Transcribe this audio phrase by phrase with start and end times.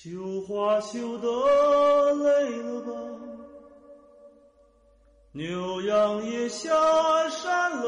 [0.00, 1.28] 绣花绣得
[2.14, 2.92] 累了吧？
[5.32, 6.68] 牛羊也下
[7.28, 7.84] 山了，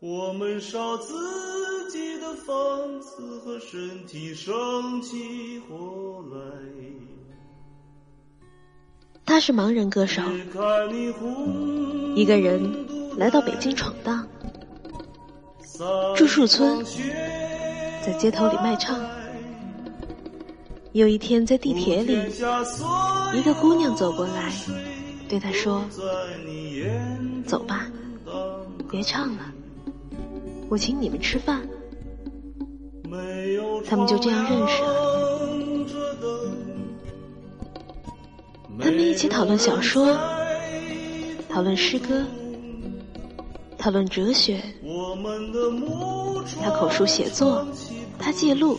[0.00, 6.40] 我们烧自己的房子和身体，生起火来。
[9.24, 10.20] 他是盲人歌手，
[12.16, 14.26] 一个人来到北京闯荡，
[16.16, 16.84] 住树村，
[18.04, 18.98] 在街头里卖唱。
[20.92, 22.12] 有一天在地铁里，
[23.34, 24.52] 一个姑娘走过来，
[25.28, 25.82] 对他说
[27.46, 27.86] ：“走吧，
[28.90, 29.46] 别唱了，
[30.68, 31.62] 我请你们吃饭。”
[33.88, 34.92] 他们就这样认识了。
[38.78, 40.18] 他们一起讨论小说，
[41.48, 42.24] 讨论诗歌，
[43.78, 44.60] 讨论哲学。
[46.62, 47.66] 他口述写作，
[48.22, 48.78] 他记录，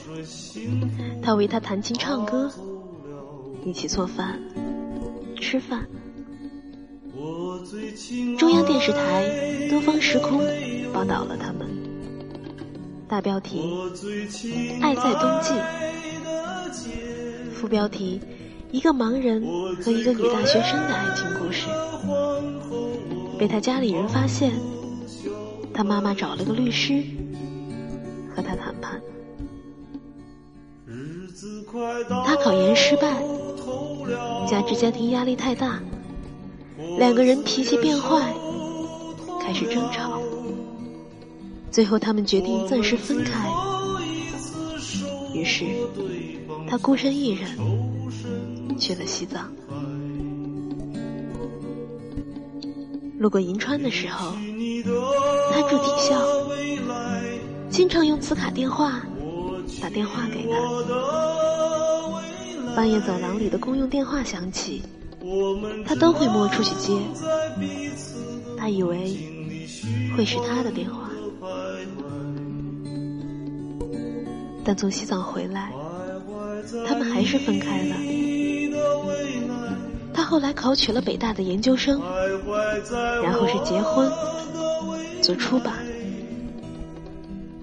[1.22, 2.49] 他为他弹琴唱歌，
[3.66, 4.40] 一起做饭、
[5.35, 5.85] 吃饭。
[8.38, 9.26] 中央电视台
[9.70, 10.41] 《东方时空》
[10.94, 11.70] 报道了他们，
[13.08, 13.60] 大标题：
[14.82, 15.52] 爱在冬季，
[17.54, 18.22] 副标题。
[18.72, 19.44] 一个盲人
[19.84, 21.68] 和一个女大学生的爱情故事，
[23.38, 24.52] 被他家里人发现，
[25.72, 27.04] 他妈妈找了个律师
[32.44, 33.24] 考研失败，
[34.49, 35.80] 加之家庭压力太大，
[36.98, 38.34] 两个人脾气变坏，
[39.41, 40.22] 开始争吵。
[41.72, 43.50] 最后他们决定暂时分开，
[45.34, 45.66] 于是
[46.70, 47.50] 他孤身一人。
[48.78, 49.50] 去了西藏。
[53.20, 54.34] 路过银川的时候，
[55.52, 56.22] 他住体校，
[57.70, 59.02] 经常用磁卡电话
[59.82, 61.73] 打电话给他。
[62.76, 64.81] 半夜走廊里的公用电话响起，
[65.85, 66.94] 他都会摸出去接。
[68.57, 69.16] 他以为
[70.17, 71.09] 会是他的电话，
[74.63, 75.72] 但从西藏回来，
[76.88, 77.95] 他们还是分开了。
[80.13, 82.01] 他后来考取了北大的研究生，
[83.22, 84.11] 然后是结婚，
[85.22, 85.73] 做出版。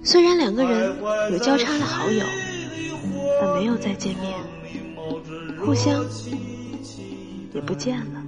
[0.03, 0.95] 虽然两个人
[1.31, 2.23] 有交叉的好友，
[3.41, 4.33] 但没有再见面，
[5.71, 6.05] 互相
[7.53, 8.21] 也不见了。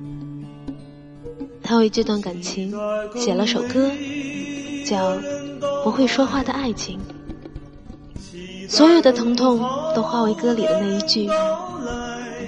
[1.62, 2.74] 他为这段感情
[3.18, 3.92] 写了首歌，
[4.86, 5.18] 叫
[5.84, 7.02] 《不会说话的爱情》，
[8.70, 9.60] 所有的疼痛
[9.94, 11.28] 都化为歌里的那一句。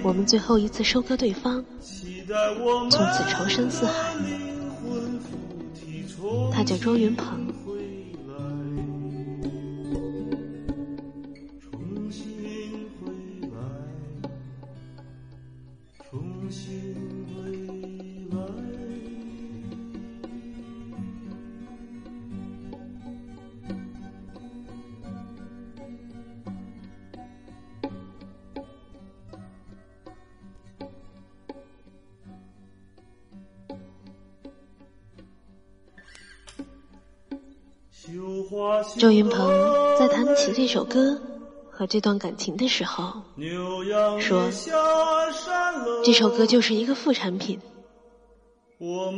[0.02, 1.62] 我们最后一次收割对方，
[2.90, 4.16] 从此仇深似海。
[6.54, 7.45] 他叫周云鹏。
[38.98, 39.50] 周云鹏
[39.98, 41.20] 在谈起这首歌
[41.70, 43.22] 和这段感情的时候，
[44.20, 44.50] 说
[46.06, 47.60] ：“这首歌就是一个副产品，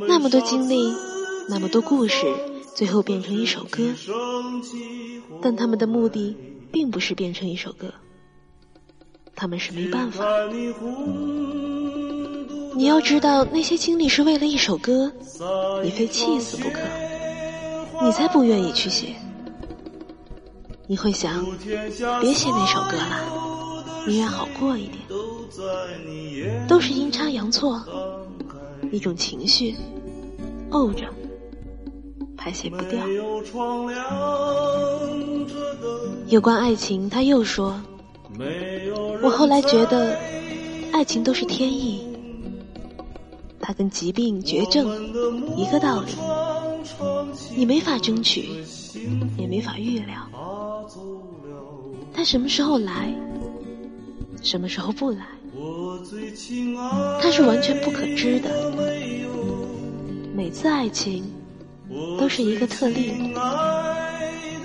[0.07, 0.91] 那么多经历，
[1.49, 2.25] 那么多故事，
[2.75, 3.83] 最后变成一首歌。
[5.41, 6.35] 但他们的目的
[6.71, 7.93] 并不是变成一首歌，
[9.35, 10.25] 他们是没办法。
[12.75, 15.11] 你要知道，那些经历是为了一首歌，
[15.83, 16.79] 你非气死不可，
[18.03, 19.15] 你才不愿意去写。”
[20.89, 21.45] 你会想，
[22.21, 24.99] 别写那首歌了，宁愿好过一点。
[26.65, 27.83] 都是阴差阳错，
[28.89, 29.75] 一种情绪，
[30.71, 31.05] 沤着，
[32.37, 33.05] 排泄不掉。
[36.27, 37.77] 有关爱情，他又说
[39.21, 40.17] ：“我后来觉得，
[40.93, 42.01] 爱情都是天意，
[43.59, 44.87] 它跟疾病、绝症
[45.57, 46.13] 一个道理，
[47.57, 48.47] 你没法争取，
[49.37, 50.15] 也没法预料。”
[52.13, 53.13] 他什么时候来，
[54.41, 55.25] 什么时候不来，
[57.21, 58.49] 他是完全不可知的。
[60.35, 61.23] 每次爱情
[62.17, 63.11] 都是一个特例，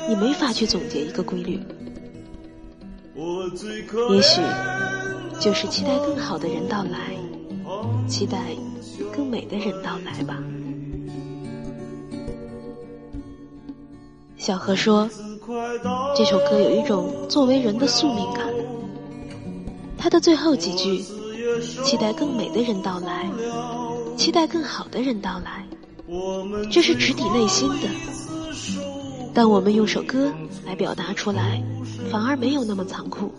[0.09, 1.61] 你没法去总结一个规律。
[4.11, 4.41] 也许
[5.39, 7.15] 就是期待更好的人到来，
[8.07, 8.39] 期待
[9.15, 10.43] 更美的人到来吧。
[14.39, 15.09] 小何说。
[16.17, 18.47] 这首歌有一种作为人的宿命感。
[19.97, 21.03] 它的最后几句，
[21.85, 23.31] 期待更美的人到来，
[24.17, 25.67] 期待更好的人到来，
[26.71, 27.89] 这是直抵内心的。
[29.33, 30.33] 但我们用首歌
[30.67, 31.63] 来表达出来，
[32.11, 33.33] 反而没有那么残酷。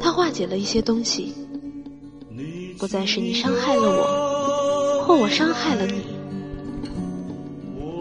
[0.00, 1.34] 它化解了一些东西，
[2.78, 6.02] 不再是你伤害了我，或我伤害了你。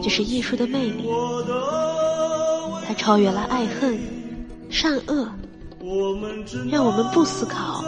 [0.02, 1.04] 这是艺术的魅力，
[2.88, 4.00] 它超越了爱恨、
[4.70, 5.28] 善恶。
[6.72, 7.84] 让我们不思考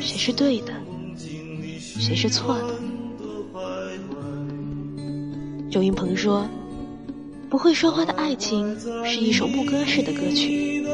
[0.00, 0.72] 谁是对的，
[1.76, 2.74] 谁是错的。
[5.70, 6.46] 周云鹏说
[7.48, 10.84] ：“不会说话的爱情是一首牧歌式的歌曲。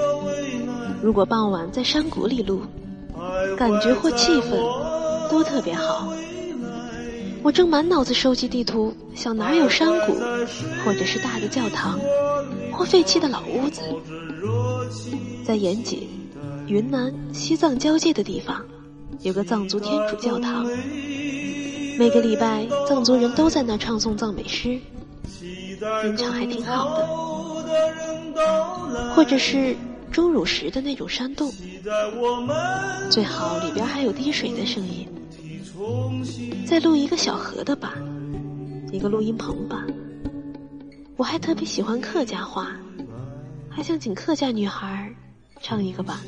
[1.00, 2.62] 如果傍晚在山谷里录，
[3.56, 6.12] 感觉或气氛都特别好。
[7.42, 10.14] 我正满脑子收集地图，想哪有山谷，
[10.84, 11.98] 或者是大的教堂，
[12.76, 13.80] 或废弃的老屋子，
[15.44, 16.08] 在延吉。”
[16.68, 18.60] 云南、西藏交界的地方，
[19.20, 20.66] 有个藏族天主教堂。
[21.96, 24.78] 每个礼拜，藏族人都在那唱诵藏美诗，
[26.04, 27.06] 音场还挺好的。
[29.14, 29.76] 或者是
[30.10, 31.50] 钟乳石的那种山洞，
[33.10, 35.06] 最好里边还有滴水的声音。
[36.66, 37.94] 再录一个小河的吧，
[38.90, 39.86] 一个录音棚吧。
[41.16, 42.76] 我还特别喜欢客家话，
[43.70, 45.10] 还想请客家女孩
[45.62, 46.20] 唱一个吧。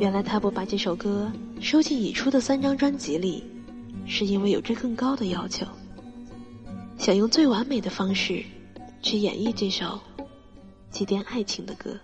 [0.00, 1.30] 原来他不把这首歌
[1.60, 3.44] 收进已出的三张专辑里，
[4.06, 5.64] 是因为有着更高的要求，
[6.98, 8.42] 想用最完美的方式
[9.00, 10.00] 去演绎这首
[10.90, 11.96] 祭奠爱情的歌。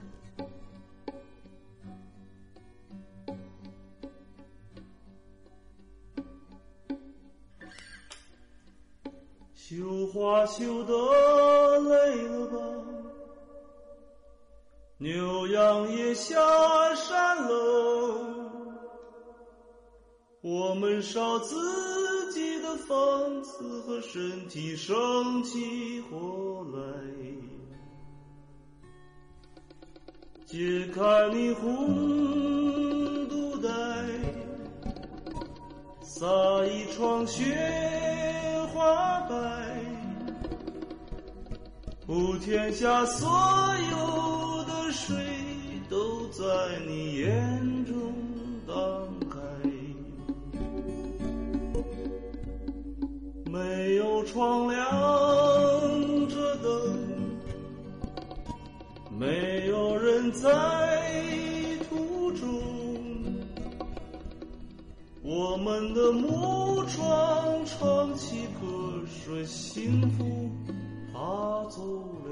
[9.68, 10.94] 绣花绣得
[11.80, 12.56] 累了吧？
[14.96, 16.34] 牛羊也下
[16.94, 18.24] 山喽，
[20.40, 26.80] 我们烧自己的房子和身体，生起火来。
[30.46, 33.68] 解开你红肚带，
[36.00, 36.26] 撒
[36.64, 38.07] 一床雪
[39.28, 39.34] 白，
[42.06, 43.28] 普天下所
[43.90, 44.78] 有的。
[44.90, 45.14] 水
[45.88, 46.44] 都在
[46.86, 47.94] 你眼中
[48.66, 48.74] 荡
[49.30, 49.38] 开，
[53.50, 54.78] 没有窗亮
[56.28, 56.98] 着灯，
[59.18, 60.48] 没有人在
[61.88, 62.46] 途中，
[65.22, 67.06] 我们的木船
[67.78, 68.66] 唱起歌，
[69.06, 70.50] 说幸福
[71.12, 71.18] 他
[71.70, 71.80] 走
[72.26, 72.28] 了。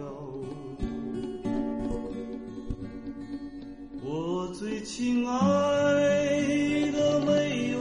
[4.02, 5.38] 我最亲爱
[6.90, 7.78] 的没有，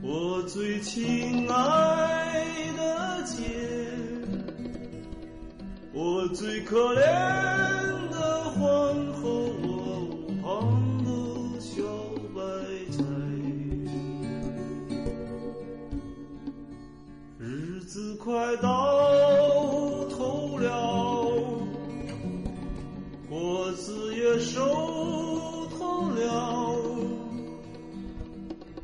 [0.00, 2.44] 我最亲爱
[2.76, 3.42] 的姐，
[5.92, 7.69] 我最可怜
[18.30, 18.70] 快到
[20.08, 21.26] 头了。
[23.28, 24.60] 果子也熟
[25.76, 26.76] 透了，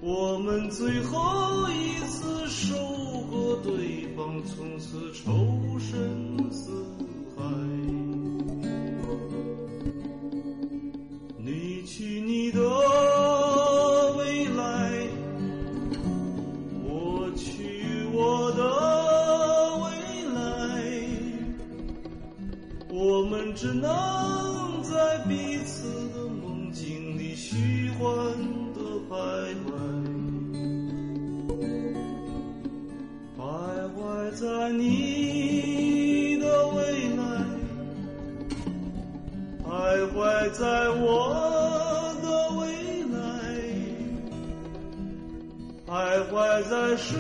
[0.01, 2.75] 我们最后一次收
[3.31, 6.96] 割对方，从此仇深似。
[23.57, 25.17] 只能在。
[25.29, 28.07] 彼此的梦境里虚幻
[28.73, 29.75] 的徘徊，
[33.37, 33.41] 徘
[33.97, 37.23] 徊在你的未来，
[39.65, 39.67] 徘
[40.13, 40.17] 徊
[40.53, 41.05] 在我
[42.23, 42.27] 的
[42.61, 42.63] 未
[43.11, 43.19] 来，
[45.89, 45.91] 徘
[46.31, 47.19] 徊在水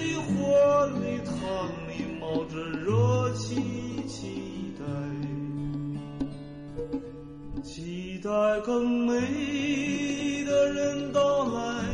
[0.00, 1.36] 里火里汤
[1.86, 3.60] 里冒着热气
[4.08, 4.49] 气。
[8.20, 11.86] 期待更美的人到来，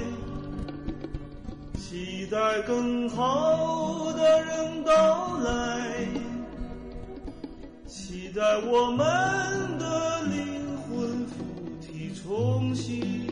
[1.79, 6.05] 期待更好的人到来，
[7.87, 11.45] 期待我们的灵魂附
[11.81, 13.26] 体重新。